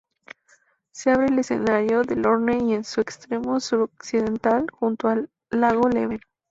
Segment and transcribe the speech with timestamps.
[0.89, 6.21] Se abre al estuario de Lorne en su extremo suroccidental, junto al lago Leven.